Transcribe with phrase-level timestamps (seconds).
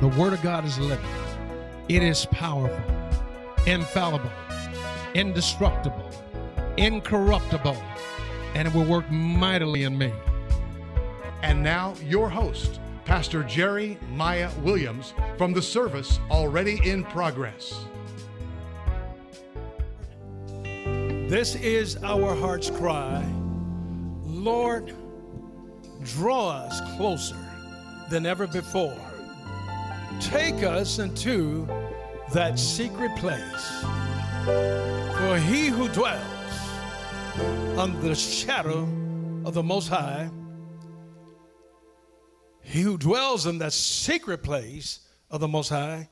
[0.00, 1.06] The Word of God is living,
[1.88, 2.84] it is powerful,
[3.66, 4.30] infallible,
[5.14, 6.10] indestructible,
[6.76, 7.76] incorruptible,
[8.54, 10.12] and it will work mightily in me.
[11.42, 17.84] And now, your host, Pastor Jerry Maya Williams, from the service already in progress.
[20.64, 23.24] This is our heart's cry.
[24.24, 24.92] Lord,
[26.02, 27.36] draw us closer
[28.10, 28.98] than ever before.
[30.24, 31.68] Take us into
[32.32, 33.84] that secret place.
[34.44, 36.24] For he who dwells
[37.78, 38.88] under the shadow
[39.44, 40.30] of the Most High,
[42.62, 46.08] he who dwells in that secret place of the Most High,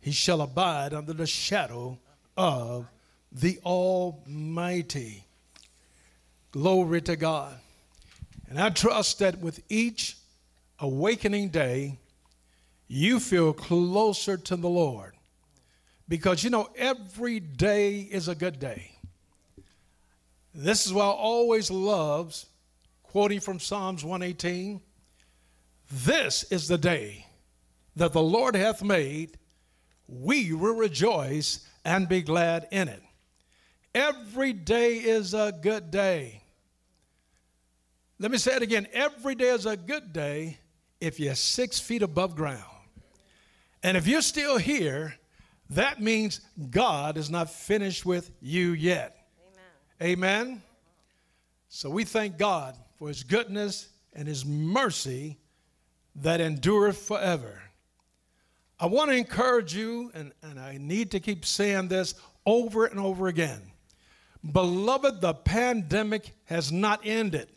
[0.00, 1.98] he shall abide under the shadow
[2.36, 2.86] of
[3.32, 5.24] the Almighty.
[6.50, 7.54] Glory to God.
[8.48, 10.16] And I trust that with each
[10.78, 11.98] awakening day,
[12.88, 15.14] you feel closer to the Lord.
[16.08, 18.90] Because you know, every day is a good day.
[20.54, 22.46] This is why I always loves
[23.02, 24.80] quoting from Psalms 118
[25.90, 27.26] This is the day
[27.96, 29.38] that the Lord hath made,
[30.06, 33.02] we will rejoice and be glad in it.
[33.94, 36.42] Every day is a good day.
[38.18, 38.86] Let me say it again.
[38.92, 40.58] Every day is a good day
[41.00, 42.73] if you're six feet above ground.
[43.84, 45.14] And if you're still here,
[45.70, 46.40] that means
[46.70, 49.26] God is not finished with you yet.
[50.00, 50.18] Amen.
[50.18, 50.62] Amen.
[51.68, 55.38] So we thank God for his goodness and his mercy
[56.16, 57.60] that endureth forever.
[58.80, 62.14] I want to encourage you, and, and I need to keep saying this
[62.46, 63.60] over and over again.
[64.50, 67.48] Beloved, the pandemic has not ended.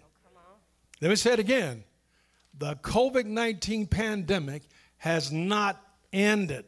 [0.99, 1.85] Let me say it again.
[2.57, 4.63] The COVID 19 pandemic
[4.97, 6.65] has not ended.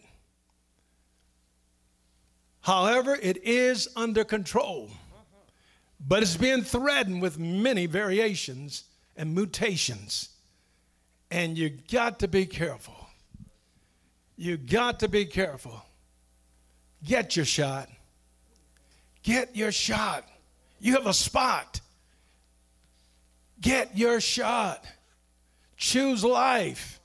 [2.61, 4.91] However, it is under control,
[5.99, 8.83] but it's being threatened with many variations
[9.15, 10.29] and mutations.
[11.31, 12.95] And you got to be careful.
[14.35, 15.83] You got to be careful.
[17.03, 17.89] Get your shot.
[19.23, 20.27] Get your shot.
[20.79, 21.81] You have a spot.
[23.61, 24.85] Get your shot.
[25.75, 26.98] Choose life.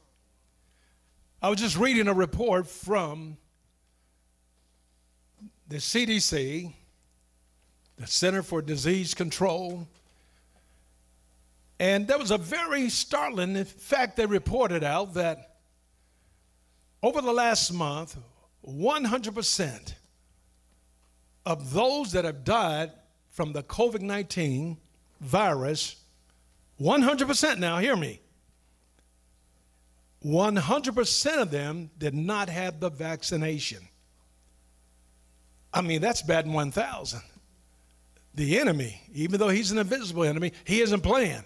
[1.44, 3.36] I was just reading a report from
[5.68, 6.72] the CDC,
[7.98, 9.86] the Center for Disease Control,
[11.78, 15.56] and there was a very startling fact they reported out that
[17.02, 18.16] over the last month,
[18.66, 19.94] 100%
[21.44, 22.90] of those that have died
[23.28, 24.78] from the COVID 19
[25.20, 25.96] virus,
[26.80, 28.22] 100% now, hear me,
[30.24, 33.78] 100% of them did not have the vaccination.
[35.72, 37.20] I mean, that's bad 1,000.
[38.34, 41.44] The enemy, even though he's an invisible enemy, he isn't playing.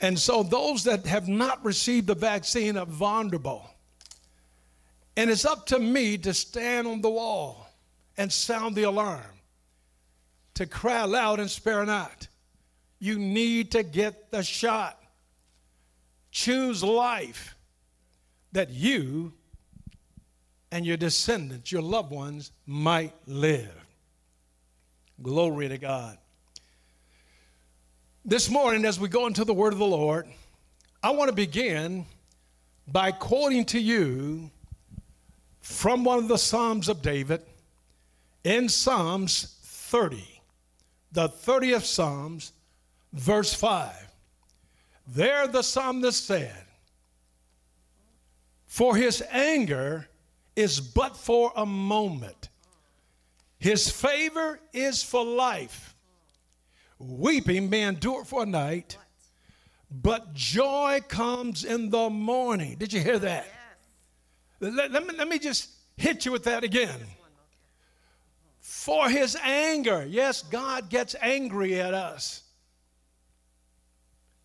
[0.00, 3.70] And so those that have not received the vaccine are vulnerable.
[5.16, 7.68] And it's up to me to stand on the wall
[8.16, 9.20] and sound the alarm,
[10.54, 12.26] to cry loud and spare not.
[12.98, 15.01] You need to get the shot.
[16.32, 17.54] Choose life
[18.52, 19.34] that you
[20.72, 23.70] and your descendants, your loved ones, might live.
[25.22, 26.16] Glory to God.
[28.24, 30.26] This morning, as we go into the word of the Lord,
[31.02, 32.06] I want to begin
[32.88, 34.50] by quoting to you
[35.60, 37.42] from one of the Psalms of David
[38.42, 40.40] in Psalms 30,
[41.12, 42.52] the 30th Psalms,
[43.12, 44.11] verse 5.
[45.06, 46.64] There the psalmist said,
[48.66, 50.08] For his anger
[50.54, 52.48] is but for a moment,
[53.58, 55.94] his favor is for life.
[56.98, 58.96] Weeping may endure for a night,
[59.90, 62.76] but joy comes in the morning.
[62.78, 63.46] Did you hear that?
[64.60, 67.00] Let, let, me, let me just hit you with that again.
[68.60, 70.06] For his anger.
[70.08, 72.42] Yes, God gets angry at us.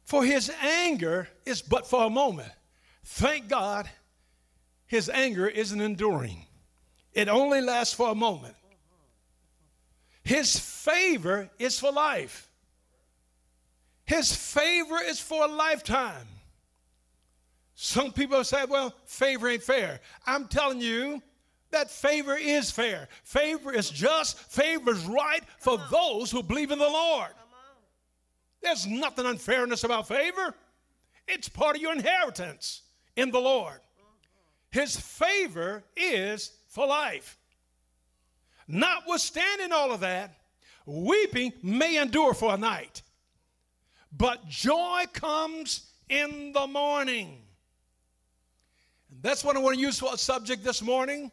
[0.08, 2.50] For his anger is but for a moment.
[3.04, 3.90] Thank God
[4.86, 6.46] his anger isn't enduring,
[7.12, 8.56] it only lasts for a moment.
[10.24, 12.50] His favor is for life.
[14.06, 16.28] His favor is for a lifetime.
[17.76, 20.00] Some people say, well, favor ain't fair.
[20.26, 21.22] I'm telling you
[21.72, 23.10] that favor is fair.
[23.24, 27.32] Favor is just, favor is right for those who believe in the Lord.
[28.62, 30.54] There's nothing unfairness about favor.
[31.28, 32.82] It's part of your inheritance
[33.16, 33.80] in the Lord.
[34.70, 37.38] his favor is for life.
[38.68, 40.38] Notwithstanding all of that,
[40.86, 43.02] weeping may endure for a night,
[44.12, 47.42] but joy comes in the morning.
[49.10, 51.32] And that's what I want to use for a subject this morning.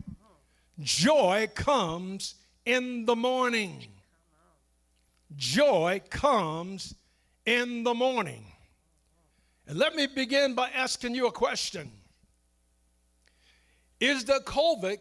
[0.81, 3.87] Joy comes in the morning.
[5.37, 6.95] Joy comes
[7.47, 8.45] in the morning.
[9.67, 11.91] And let me begin by asking you a question
[14.01, 14.99] Is the COVID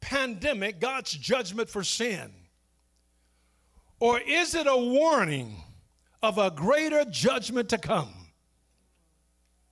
[0.00, 2.32] pandemic God's judgment for sin?
[4.00, 5.56] Or is it a warning
[6.22, 8.12] of a greater judgment to come?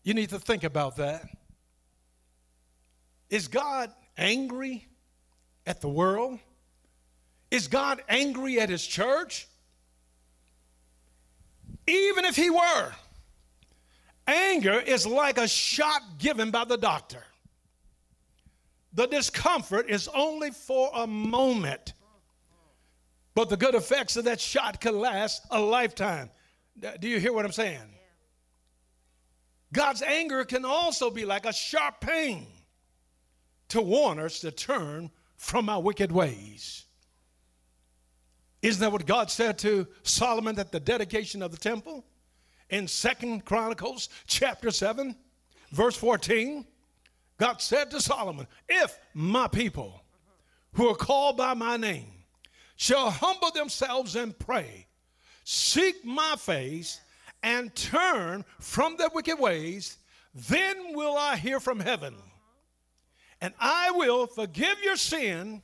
[0.02, 1.26] You need to think about that.
[3.30, 4.86] Is God angry
[5.66, 6.38] at the world?
[7.50, 9.47] Is God angry at his church?
[11.88, 12.92] Even if he were,
[14.26, 17.24] anger is like a shot given by the doctor.
[18.92, 21.94] The discomfort is only for a moment,
[23.34, 26.30] but the good effects of that shot can last a lifetime.
[27.00, 27.80] Do you hear what I'm saying?
[29.72, 32.46] God's anger can also be like a sharp pain
[33.68, 36.84] to warn us to turn from our wicked ways.
[38.62, 42.04] Isn't that what God said to Solomon at the dedication of the temple?
[42.70, 45.14] In Second Chronicles chapter 7,
[45.70, 46.66] verse 14,
[47.38, 50.02] God said to Solomon, If my people
[50.72, 52.12] who are called by my name
[52.76, 54.86] shall humble themselves and pray,
[55.44, 57.00] seek my face,
[57.42, 59.98] and turn from their wicked ways,
[60.34, 62.14] then will I hear from heaven,
[63.40, 65.62] and I will forgive your sin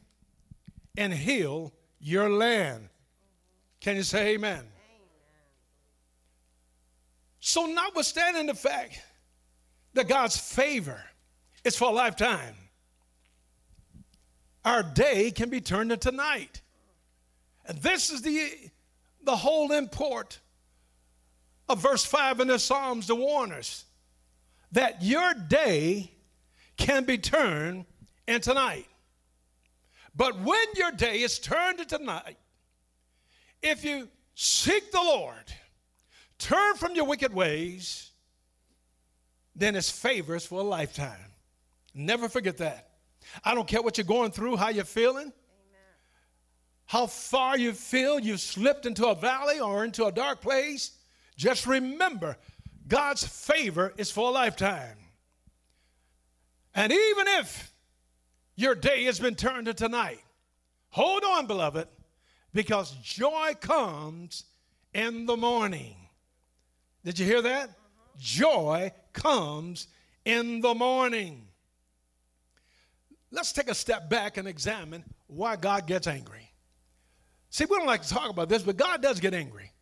[0.97, 1.73] and heal
[2.05, 2.91] your land.
[3.81, 4.59] Can you say amen?
[4.59, 4.67] amen?
[7.41, 9.01] So, notwithstanding the fact
[9.95, 11.03] that God's favor
[11.65, 12.55] is for a lifetime,
[14.65, 16.61] our day can be turned into night.
[17.67, 18.51] And this is the,
[19.23, 20.39] the whole import
[21.71, 23.87] of verse 5 in the Psalms to warn us
[24.73, 26.11] that your day
[26.77, 27.87] can be turned
[28.29, 28.87] into night.
[30.17, 32.39] But when your day is turned into night,
[33.63, 35.53] if you seek the Lord,
[36.39, 38.11] turn from your wicked ways,
[39.57, 41.33] then his favor is for a lifetime.
[41.95, 42.91] Never forget that.
[43.45, 45.95] I don't care what you're going through, how you're feeling, Amen.
[46.87, 50.99] how far you feel you've slipped into a valley or into a dark place.
[51.37, 52.37] Just remember,
[52.87, 54.97] God's favor is for a lifetime.
[56.75, 57.73] And even if
[58.57, 60.21] your day has been turned to tonight.
[60.91, 61.89] hold on, beloved,
[62.53, 64.45] because joy comes
[64.93, 65.97] in the morning.
[67.05, 67.71] Did you hear that?
[68.19, 69.89] Joy comes
[70.25, 71.49] in the morning.
[73.31, 76.53] Let's take a step back and examine why God gets angry.
[77.51, 79.73] See, we don't like to talk about this, but God does get angry.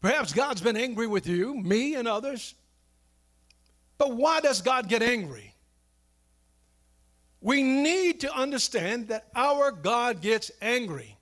[0.00, 2.54] Perhaps God's been angry with you, me, and others.
[3.98, 5.54] But why does God get angry?
[7.46, 11.16] We need to understand that our God gets angry.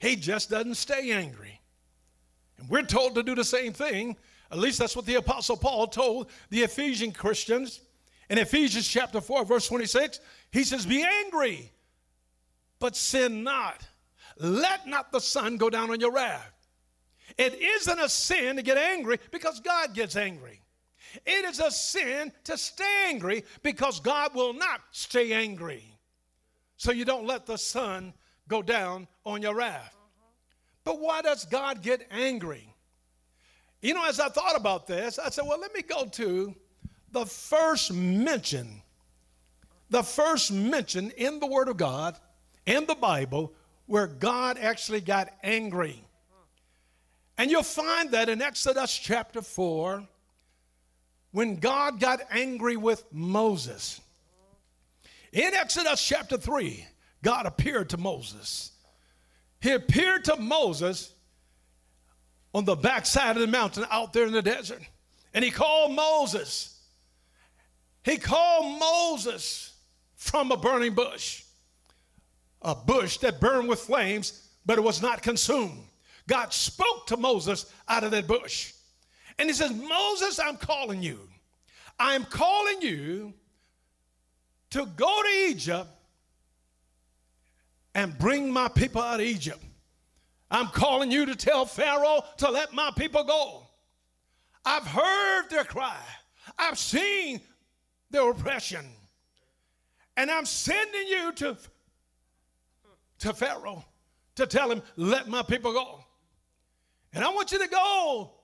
[0.00, 1.60] He just doesn't stay angry.
[2.58, 4.16] And we're told to do the same thing.
[4.50, 7.80] At least that's what the Apostle Paul told the Ephesian Christians.
[8.28, 10.18] In Ephesians chapter 4, verse 26,
[10.50, 11.70] he says, Be angry,
[12.80, 13.86] but sin not.
[14.40, 16.66] Let not the sun go down on your wrath.
[17.38, 20.60] It isn't a sin to get angry because God gets angry.
[21.24, 25.84] It is a sin to stay angry because God will not stay angry.
[26.76, 28.12] So you don't let the sun
[28.48, 29.96] go down on your wrath.
[30.84, 32.72] But why does God get angry?
[33.82, 36.54] You know, as I thought about this, I said, well, let me go to
[37.12, 38.82] the first mention,
[39.90, 42.18] the first mention in the Word of God,
[42.66, 43.52] in the Bible,
[43.86, 46.02] where God actually got angry.
[47.38, 50.06] And you'll find that in Exodus chapter 4,
[51.36, 54.00] when God got angry with Moses.
[55.34, 56.82] In Exodus chapter 3,
[57.22, 58.72] God appeared to Moses.
[59.60, 61.12] He appeared to Moses
[62.54, 64.80] on the backside of the mountain out there in the desert.
[65.34, 66.80] And he called Moses.
[68.02, 69.74] He called Moses
[70.14, 71.42] from a burning bush,
[72.62, 75.84] a bush that burned with flames, but it was not consumed.
[76.26, 78.72] God spoke to Moses out of that bush.
[79.38, 81.18] And he says, Moses, I'm calling you.
[81.98, 83.34] I'm calling you
[84.70, 85.88] to go to Egypt
[87.94, 89.62] and bring my people out of Egypt.
[90.50, 93.66] I'm calling you to tell Pharaoh to let my people go.
[94.64, 96.00] I've heard their cry.
[96.58, 97.40] I've seen
[98.10, 98.84] their oppression.
[100.16, 101.56] And I'm sending you to,
[103.20, 103.84] to Pharaoh
[104.36, 106.04] to tell him, let my people go.
[107.12, 108.35] And I want you to go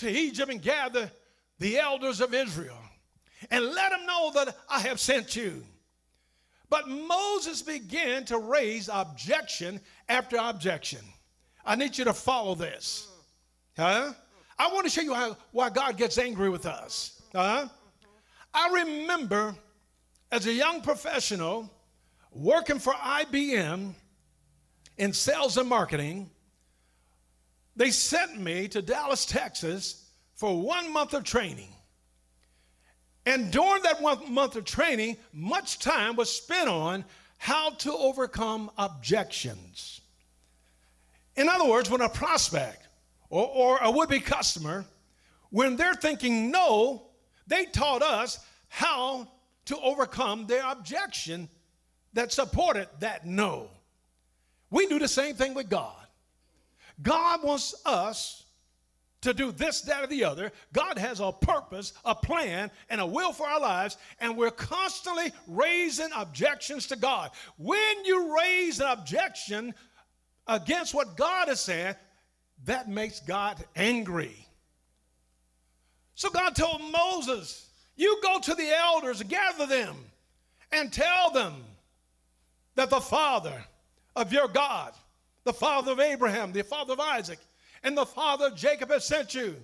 [0.00, 1.10] to Egypt and gather
[1.58, 2.78] the elders of Israel
[3.50, 5.64] and let them know that I have sent you.
[6.68, 11.00] But Moses began to raise objection after objection.
[11.64, 13.08] I need you to follow this.
[13.76, 14.12] Huh?
[14.58, 17.22] I want to show you how, why God gets angry with us.
[17.34, 17.68] Huh?
[18.52, 19.54] I remember
[20.30, 21.70] as a young professional
[22.32, 23.94] working for IBM
[24.98, 26.30] in sales and marketing,
[27.80, 31.72] they sent me to Dallas, Texas for one month of training.
[33.24, 37.06] And during that one month of training, much time was spent on
[37.38, 40.02] how to overcome objections.
[41.36, 42.86] In other words, when a prospect
[43.30, 44.84] or, or a would be customer,
[45.48, 47.06] when they're thinking no,
[47.46, 49.26] they taught us how
[49.64, 51.48] to overcome their objection
[52.12, 53.70] that supported that no.
[54.68, 55.99] We do the same thing with God.
[57.02, 58.44] God wants us
[59.22, 60.52] to do this, that, or the other.
[60.72, 65.32] God has a purpose, a plan, and a will for our lives, and we're constantly
[65.46, 67.30] raising objections to God.
[67.58, 69.74] When you raise an objection
[70.46, 71.94] against what God is saying,
[72.64, 74.46] that makes God angry.
[76.14, 79.96] So God told Moses, You go to the elders, gather them,
[80.72, 81.54] and tell them
[82.74, 83.64] that the Father
[84.16, 84.92] of your God,
[85.44, 87.38] the Father of Abraham, the Father of Isaac,
[87.82, 89.56] and the father of Jacob has sent you.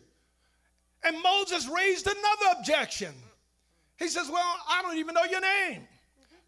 [1.04, 3.14] And Moses raised another objection.
[3.99, 5.83] He says, Well, I don't even know your name.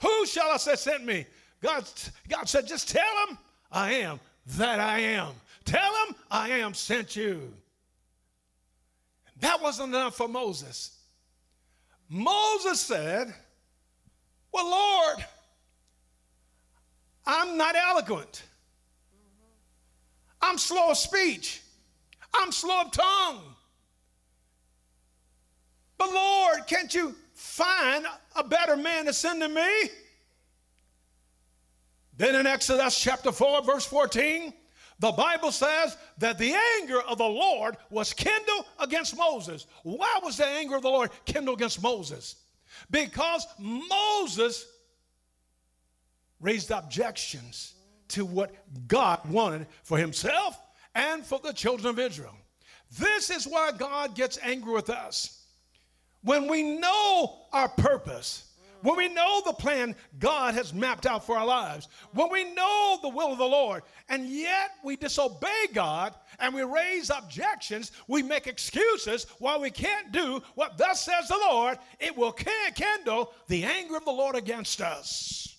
[0.02, 1.26] Who shall I say sent me?
[1.62, 1.84] God,
[2.28, 3.38] God said, Just tell him
[3.70, 4.20] I am
[4.56, 5.32] that I am.
[5.64, 7.52] Tell him I am sent you.
[9.40, 10.96] That wasn't enough for Moses.
[12.08, 13.34] Moses said,
[14.52, 15.24] Well, Lord,
[17.26, 18.42] I'm not eloquent.
[20.40, 21.62] I'm slow of speech.
[22.34, 23.42] I'm slow of tongue.
[25.96, 29.90] But Lord, can't you find a better man to send to me?
[32.16, 34.52] Then in Exodus chapter 4, verse 14,
[35.00, 39.66] the Bible says that the anger of the Lord was kindled against Moses.
[39.84, 42.36] Why was the anger of the Lord kindled against Moses?
[42.90, 44.66] Because Moses
[46.40, 47.74] raised objections
[48.08, 48.54] to what
[48.86, 50.58] God wanted for himself
[50.94, 52.34] and for the children of Israel.
[52.98, 55.46] This is why God gets angry with us.
[56.22, 58.44] When we know our purpose,
[58.82, 62.98] when we know the plan God has mapped out for our lives, when we know
[63.02, 68.22] the will of the Lord, and yet we disobey God and we raise objections, we
[68.22, 73.64] make excuses why we can't do what thus says the Lord, it will kindle the
[73.64, 75.56] anger of the Lord against us.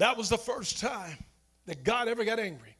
[0.00, 1.18] That was the first time
[1.66, 2.74] that God ever got angry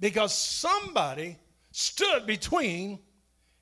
[0.00, 1.36] because somebody
[1.70, 2.98] stood between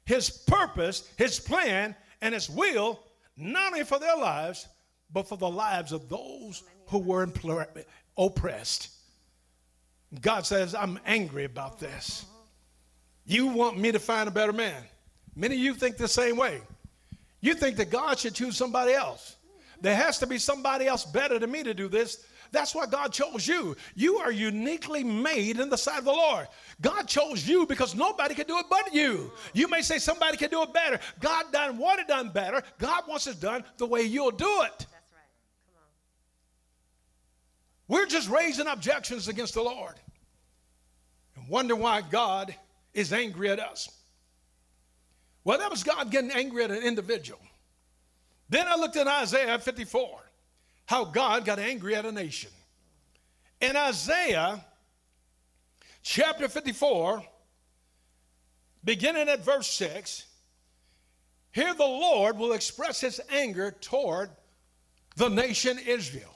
[0.06, 2.98] his purpose, his plan, and his will,
[3.36, 4.66] not only for their lives,
[5.12, 7.28] but for the lives of those who were
[8.16, 8.88] oppressed.
[10.22, 12.24] God says, I'm angry about this.
[13.26, 14.82] You want me to find a better man.
[15.34, 16.62] Many of you think the same way.
[17.42, 19.36] You think that God should choose somebody else.
[19.82, 22.24] There has to be somebody else better than me to do this.
[22.52, 23.76] That's why God chose you.
[23.94, 26.48] You are uniquely made in the sight of the Lord.
[26.80, 29.32] God chose you because nobody can do it but you.
[29.52, 30.98] You may say somebody can do it better.
[31.20, 32.62] God done want it done better.
[32.78, 34.78] God wants it done the way you'll do it.
[34.78, 35.30] That's right.
[35.66, 35.88] Come on.
[37.88, 39.94] We're just raising objections against the Lord
[41.36, 42.54] and wonder why God
[42.94, 43.90] is angry at us.
[45.44, 47.40] Well, that was God getting angry at an individual.
[48.48, 50.25] Then I looked at Isaiah 54
[50.86, 52.50] how God got angry at a nation.
[53.60, 54.64] In Isaiah
[56.02, 57.22] chapter 54,
[58.84, 60.24] beginning at verse 6,
[61.52, 64.30] here the Lord will express his anger toward
[65.16, 66.34] the nation Israel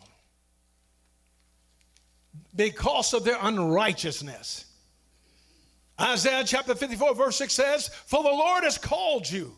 [2.57, 4.65] because of their unrighteousness.
[6.01, 9.55] Isaiah chapter 54, verse 6 says, For the Lord has called you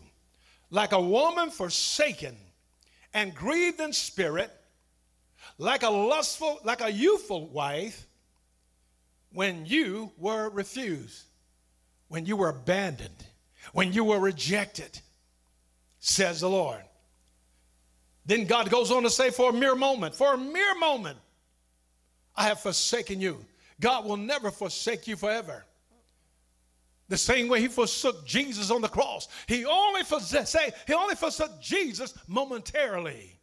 [0.71, 2.37] like a woman forsaken
[3.15, 4.51] and grieved in spirit
[5.63, 8.09] like a lustful, like a youthful wife
[9.33, 11.23] when you were refused,
[12.09, 13.25] when you were abandoned,
[13.73, 15.01] when you were rejected,
[16.01, 16.83] says the Lord.
[18.27, 21.19] Then God goes on to say, for a mere moment, for a mere moment,
[22.35, 23.45] I have forsaken you.
[23.79, 25.65] God will never forsake you forever.
[27.09, 29.29] The same way he forsook Jesus on the cross.
[29.47, 30.47] He only forsook,
[30.89, 33.39] he only forsook Jesus momentarily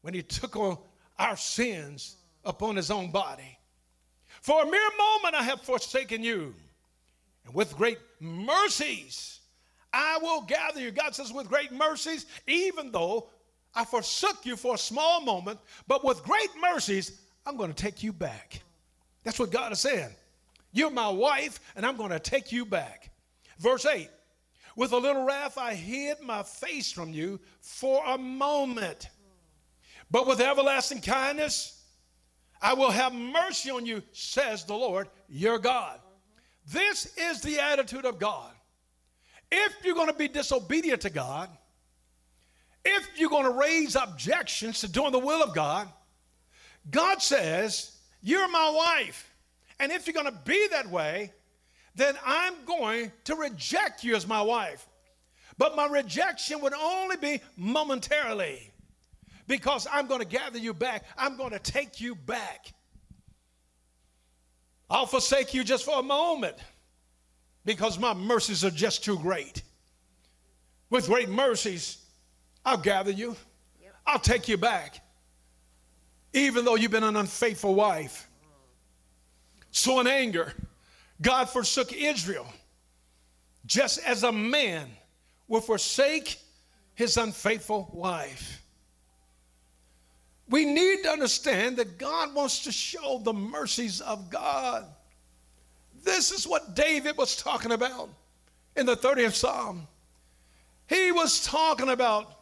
[0.00, 0.78] when he took on
[1.22, 3.58] our sins upon his own body.
[4.40, 6.54] For a mere moment I have forsaken you.
[7.44, 9.40] And with great mercies
[9.92, 10.90] I will gather you.
[10.90, 13.28] God says, with great mercies, even though
[13.74, 18.02] I forsook you for a small moment, but with great mercies, I'm going to take
[18.02, 18.62] you back.
[19.24, 20.10] That's what God is saying.
[20.72, 23.10] You're my wife, and I'm going to take you back.
[23.58, 24.08] Verse 8
[24.76, 29.08] With a little wrath, I hid my face from you for a moment.
[30.12, 31.82] But with everlasting kindness,
[32.60, 35.98] I will have mercy on you, says the Lord your God.
[36.70, 38.52] This is the attitude of God.
[39.50, 41.48] If you're going to be disobedient to God,
[42.84, 45.88] if you're going to raise objections to doing the will of God,
[46.90, 49.32] God says, You're my wife.
[49.80, 51.32] And if you're going to be that way,
[51.94, 54.86] then I'm going to reject you as my wife.
[55.56, 58.71] But my rejection would only be momentarily
[59.52, 61.04] because I'm going to gather you back.
[61.14, 62.72] I'm going to take you back.
[64.88, 66.56] I'll forsake you just for a moment
[67.66, 69.60] because my mercies are just too great.
[70.88, 71.98] With great mercies,
[72.64, 73.36] I'll gather you,
[73.82, 73.94] yep.
[74.06, 75.00] I'll take you back,
[76.32, 78.30] even though you've been an unfaithful wife.
[79.70, 80.54] So, in anger,
[81.20, 82.46] God forsook Israel
[83.66, 84.88] just as a man
[85.46, 86.38] will forsake
[86.94, 88.61] his unfaithful wife.
[90.52, 94.84] We need to understand that God wants to show the mercies of God.
[96.04, 98.10] This is what David was talking about
[98.76, 99.88] in the 30th Psalm.
[100.88, 102.40] He was talking about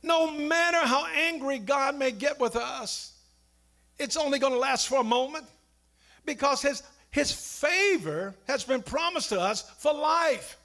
[0.00, 3.14] no matter how angry God may get with us,
[3.98, 5.44] it's only going to last for a moment
[6.24, 10.56] because his, his favor has been promised to us for life.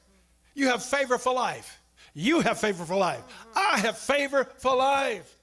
[0.53, 1.79] You have favor for life.
[2.13, 3.23] You have favor for life.
[3.55, 5.35] I have favor for life.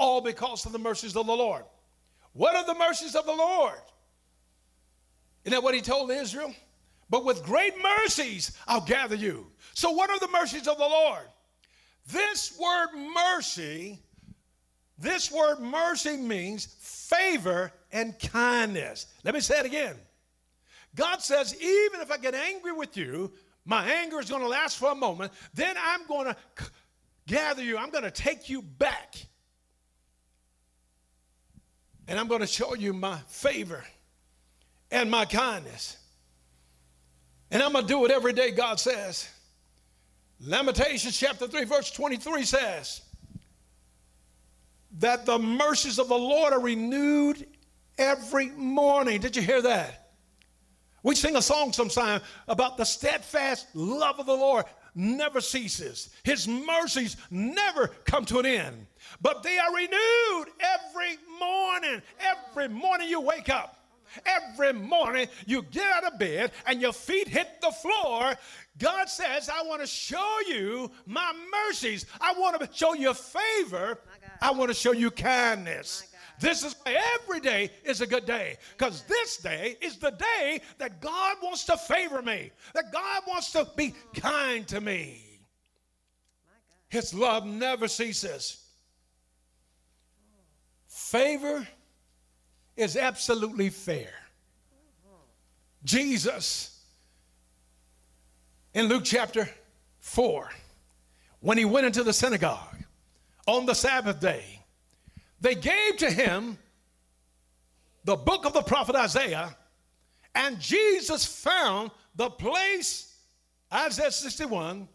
[0.00, 1.62] All because of the mercies of the Lord.
[2.32, 3.74] What are the mercies of the Lord?
[5.44, 6.54] Isn't that what he told Israel?
[7.10, 9.46] But with great mercies I'll gather you.
[9.74, 11.26] So, what are the mercies of the Lord?
[12.10, 14.00] This word mercy,
[14.98, 19.06] this word mercy means favor and kindness.
[19.22, 19.96] Let me say it again.
[20.94, 23.32] God says, even if I get angry with you,
[23.64, 26.36] my anger is going to last for a moment, then I'm going to
[27.26, 29.14] gather you, I'm going to take you back.
[32.10, 33.84] And I'm going to show you my favor
[34.90, 35.96] and my kindness.
[37.52, 39.28] And I'm going to do it every day, God says.
[40.40, 43.02] Lamentations chapter 3, verse 23 says
[44.98, 47.46] that the mercies of the Lord are renewed
[47.96, 49.20] every morning.
[49.20, 50.10] Did you hear that?
[51.04, 56.10] We sing a song sometime about the steadfast love of the Lord never ceases.
[56.22, 58.86] His mercies never come to an end,
[59.20, 62.02] but they are renewed every morning.
[62.20, 63.80] Every morning you wake up
[64.26, 68.34] Every morning you get out of bed and your feet hit the floor.
[68.78, 71.32] God says, I want to show you my
[71.66, 72.06] mercies.
[72.20, 73.98] I want to show you favor.
[74.40, 76.06] I want to show you kindness.
[76.40, 80.62] This is why every day is a good day because this day is the day
[80.78, 85.22] that God wants to favor me, that God wants to be kind to me.
[86.88, 88.64] His love never ceases.
[90.88, 91.68] Favor
[92.74, 94.12] is absolutely fair.
[95.84, 96.82] Jesus,
[98.72, 99.48] in Luke chapter
[99.98, 100.50] 4,
[101.40, 102.76] when he went into the synagogue
[103.46, 104.59] on the Sabbath day,
[105.40, 106.58] they gave to him
[108.04, 109.56] the book of the prophet Isaiah,
[110.34, 113.14] and Jesus found the place,
[113.72, 114.88] Isaiah 61,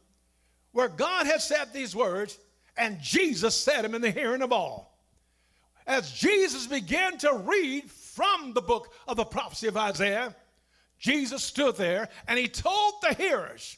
[0.71, 2.37] where God had said these words,
[2.77, 4.99] and Jesus said them in the hearing of all.
[5.87, 10.35] As Jesus began to read from the book of the prophecy of Isaiah,
[10.97, 13.77] Jesus stood there and he told the hearers,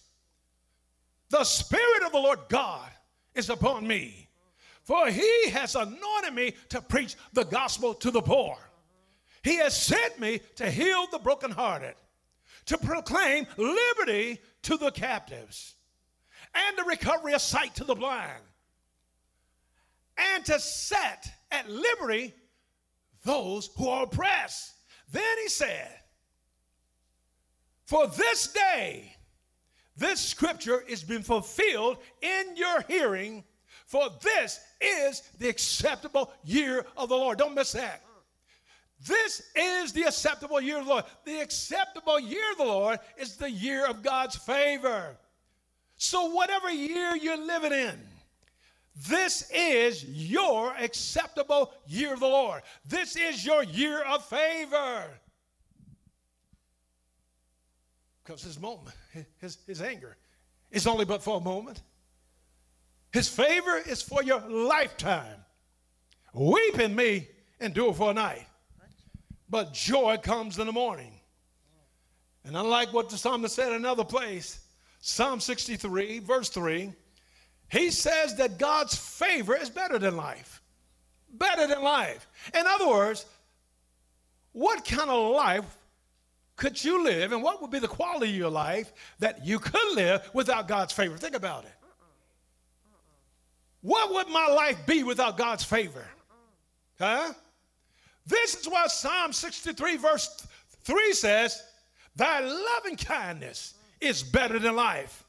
[1.30, 2.90] The Spirit of the Lord God
[3.36, 4.27] is upon me,
[4.88, 8.58] for he has anointed me to preach the gospel to the poor.
[9.44, 11.96] He has sent me to heal the brokenhearted,
[12.68, 15.76] to proclaim liberty to the captives,
[16.56, 18.42] and the recovery of sight to the blind,
[20.18, 22.34] and to set at liberty
[23.26, 24.74] those who are oppressed.
[25.12, 25.90] Then he said,
[27.84, 29.18] For this day,
[29.98, 33.44] this scripture is being fulfilled in your hearing,
[33.88, 37.38] for this is the acceptable year of the Lord.
[37.38, 38.04] Don't miss that.
[39.06, 41.06] This is the acceptable year of the Lord.
[41.24, 45.16] The acceptable year of the Lord is the year of God's favor.
[45.96, 47.98] So, whatever year you're living in,
[49.08, 52.64] this is your acceptable year of the Lord.
[52.86, 55.06] This is your year of favor.
[58.24, 58.96] Because his moment,
[59.40, 60.18] his, his anger,
[60.72, 61.82] is only but for a moment.
[63.12, 65.46] His favor is for your lifetime.
[66.34, 67.28] Weeping may
[67.60, 68.46] endure for a night,
[69.50, 71.14] but joy comes in the morning.
[72.44, 74.60] And unlike what the psalmist said in another place,
[75.00, 76.94] Psalm 63, verse 3,
[77.70, 80.62] he says that God's favor is better than life.
[81.30, 82.28] Better than life.
[82.54, 83.26] In other words,
[84.54, 85.78] what kind of life
[86.56, 89.96] could you live and what would be the quality of your life that you could
[89.96, 91.18] live without God's favor?
[91.18, 91.74] Think about it.
[93.88, 96.06] What would my life be without God's favor?
[97.00, 97.32] Huh?
[98.26, 100.46] This is what Psalm 63, verse
[100.84, 101.64] 3 says
[102.14, 105.24] Thy loving kindness is better than life.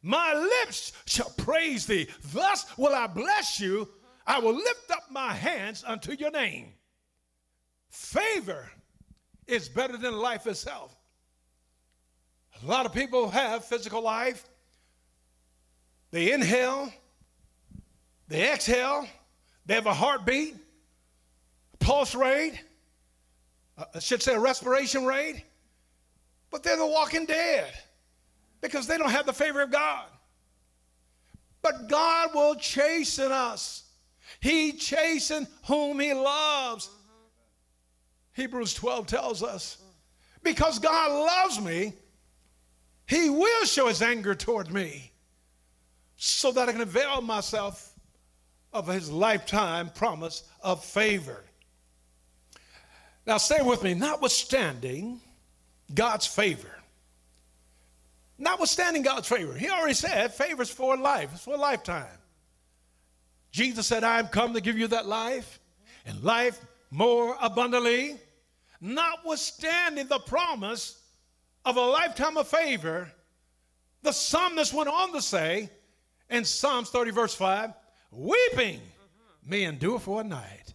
[0.00, 2.08] My lips shall praise thee.
[2.32, 3.86] Thus will I bless you.
[4.26, 6.72] I will lift up my hands unto your name.
[7.90, 8.70] Favor
[9.46, 10.96] is better than life itself.
[12.62, 14.48] A lot of people have physical life.
[16.10, 16.90] They inhale,
[18.32, 19.06] they exhale,
[19.66, 20.56] they have a heartbeat,
[21.78, 22.62] pulse rate,
[23.76, 25.44] uh, I should say a respiration rate,
[26.50, 27.70] but they're the walking dead
[28.60, 30.06] because they don't have the favor of God.
[31.60, 33.84] But God will chasten us.
[34.40, 36.90] He chasten whom he loves.
[38.32, 39.78] Hebrews 12 tells us,
[40.42, 41.92] because God loves me,
[43.06, 45.12] he will show his anger toward me
[46.16, 47.91] so that I can avail myself
[48.72, 51.44] of his lifetime promise of favor.
[53.26, 53.94] Now, stay with me.
[53.94, 55.20] Notwithstanding
[55.94, 56.70] God's favor,
[58.38, 62.06] notwithstanding God's favor, he already said favors for life, it's for a lifetime.
[63.52, 65.60] Jesus said, I am come to give you that life
[66.06, 66.58] and life
[66.90, 68.18] more abundantly.
[68.80, 70.98] Notwithstanding the promise
[71.64, 73.12] of a lifetime of favor,
[74.02, 75.70] the psalmist went on to say
[76.30, 77.72] in Psalms 30, verse 5,
[78.12, 78.80] weeping
[79.44, 80.74] may endure for a night,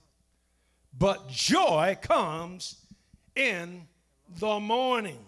[0.98, 2.76] but joy comes
[3.36, 3.88] in
[4.40, 5.24] the morning.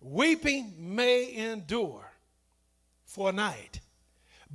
[0.00, 2.04] Weeping may endure
[3.06, 3.80] for a night,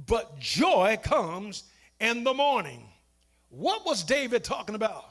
[0.05, 1.63] but joy comes
[1.99, 2.87] in the morning.
[3.49, 5.05] What was David talking about?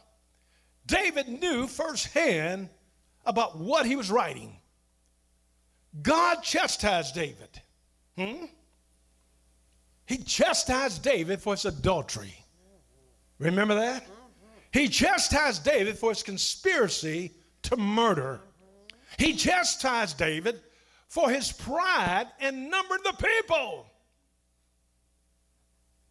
[0.86, 2.70] David knew firsthand
[3.26, 4.56] about what he was writing.
[6.00, 7.62] God chastised David.
[8.16, 8.46] Hmm?
[10.08, 12.34] He chastised David for his adultery.
[13.38, 14.06] Remember that?
[14.72, 17.32] He chastised David for his conspiracy
[17.64, 18.40] to murder.
[19.18, 20.62] He chastised David
[21.08, 23.84] for his pride and numbered the people.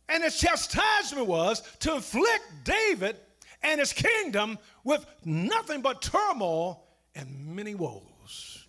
[0.10, 3.18] And his chastisement was to afflict David
[3.64, 8.68] and his kingdom with nothing but turmoil and many woes.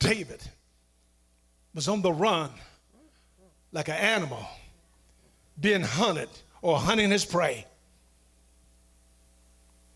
[0.00, 0.42] David
[1.72, 2.50] was on the run
[3.72, 4.44] like an animal
[5.60, 6.28] being hunted
[6.62, 7.66] or hunting his prey.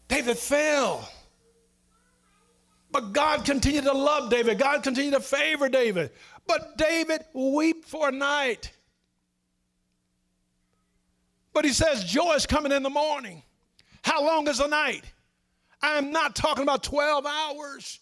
[0.09, 1.09] David fell.
[2.91, 4.59] But God continued to love David.
[4.59, 6.13] God continued to favor David.
[6.47, 8.71] But David wept for a night.
[11.53, 13.43] But he says, Joy is coming in the morning.
[14.03, 15.05] How long is the night?
[15.83, 18.01] I'm not talking about 12 hours.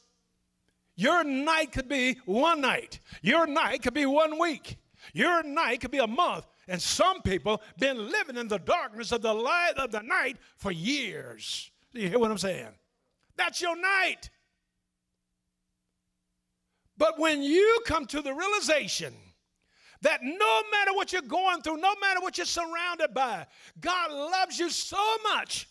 [0.97, 3.01] Your night could be one night.
[3.23, 4.77] Your night could be one week.
[5.13, 6.47] Your night could be a month.
[6.69, 10.71] And some people been living in the darkness of the light of the night for
[10.71, 11.71] years.
[11.93, 12.69] Do you hear what I'm saying?
[13.37, 14.31] That's your night.
[16.97, 19.13] But when you come to the realization
[20.03, 23.47] that no matter what you're going through, no matter what you're surrounded by,
[23.81, 25.69] God loves you so much.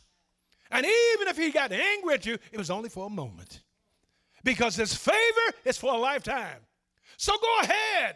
[0.72, 3.62] And even if He got angry at you, it was only for a moment.
[4.44, 6.60] Because His favor is for a lifetime.
[7.18, 8.16] So go ahead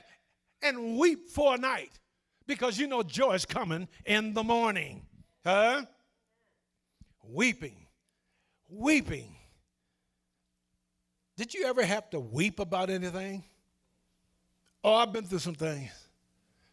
[0.65, 1.99] and weep for a night
[2.47, 5.05] because you know joy is coming in the morning.
[5.43, 5.85] Huh?
[7.23, 7.87] Weeping,
[8.69, 9.35] weeping
[11.37, 13.43] did you ever have to weep about anything?
[14.83, 15.91] Oh, I've been through some things.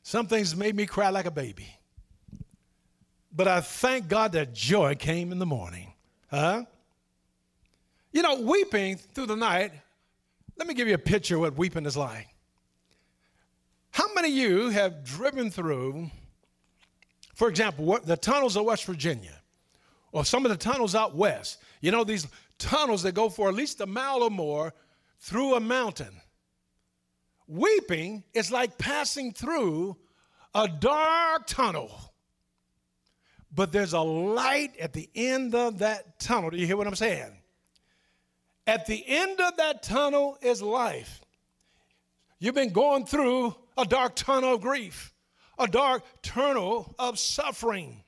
[0.02, 1.68] Some things made me cry like a baby.
[3.34, 5.92] But I thank God that joy came in the morning.
[6.30, 6.64] Huh?
[8.12, 9.72] You know, weeping through the night,
[10.56, 12.28] let me give you a picture of what weeping is like.
[14.22, 16.08] Many of you have driven through,
[17.34, 19.36] for example, the tunnels of West Virginia
[20.12, 21.60] or some of the tunnels out west.
[21.80, 24.74] You know, these tunnels that go for at least a mile or more
[25.18, 26.20] through a mountain.
[27.48, 29.96] Weeping is like passing through
[30.54, 31.90] a dark tunnel.
[33.52, 36.50] But there's a light at the end of that tunnel.
[36.50, 37.38] Do you hear what I'm saying?
[38.68, 41.24] At the end of that tunnel is life.
[42.38, 45.12] You've been going through a dark tunnel of grief,
[45.58, 48.02] a dark tunnel of suffering.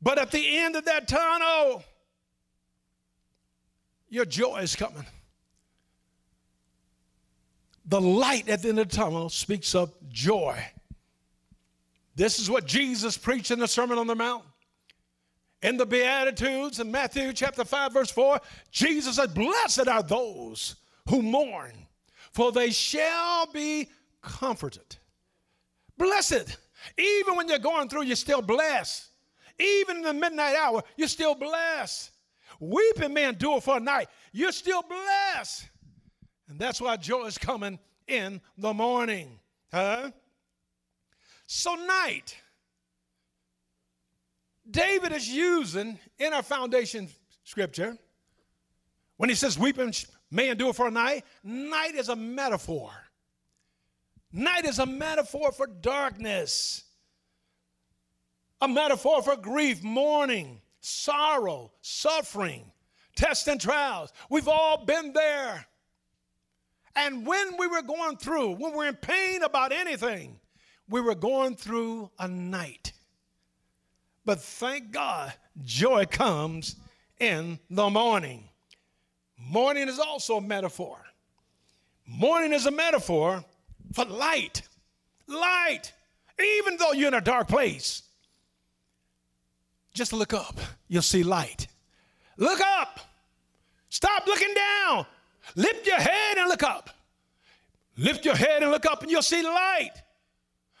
[0.00, 1.84] But at the end of that tunnel,
[4.08, 5.06] your joy is coming.
[7.84, 10.62] The light at the end of the tunnel speaks of joy.
[12.14, 14.44] This is what Jesus preached in the Sermon on the Mount.
[15.62, 18.40] In the Beatitudes in Matthew chapter 5, verse 4,
[18.70, 20.76] Jesus said, Blessed are those
[21.08, 21.72] who mourn,
[22.32, 23.88] for they shall be
[24.22, 24.96] comforted.
[25.98, 26.56] Blessed.
[26.98, 29.08] Even when you're going through, you're still blessed.
[29.58, 32.10] Even in the midnight hour, you're still blessed.
[32.58, 35.68] Weeping may endure for a night, you're still blessed.
[36.48, 39.38] And that's why joy is coming in the morning.
[39.72, 40.10] Huh?
[41.46, 42.36] So, night.
[44.70, 47.08] David is using in our foundation
[47.44, 47.98] scripture
[49.16, 49.92] when he says weeping
[50.30, 52.90] may endure for a night, night is a metaphor.
[54.32, 56.84] Night is a metaphor for darkness,
[58.60, 62.72] a metaphor for grief, mourning, sorrow, suffering,
[63.14, 64.12] tests and trials.
[64.30, 65.66] We've all been there.
[66.96, 70.38] And when we were going through, when we're in pain about anything,
[70.88, 72.92] we were going through a night.
[74.24, 75.32] But thank God,
[75.64, 76.76] joy comes
[77.18, 78.48] in the morning.
[79.38, 80.98] Morning is also a metaphor.
[82.06, 83.44] Morning is a metaphor
[83.92, 84.62] for light.
[85.26, 85.92] Light.
[86.58, 88.02] Even though you're in a dark place,
[89.94, 90.58] just look up.
[90.88, 91.68] You'll see light.
[92.36, 93.00] Look up.
[93.90, 95.06] Stop looking down.
[95.54, 96.90] Lift your head and look up.
[97.96, 99.92] Lift your head and look up, and you'll see light.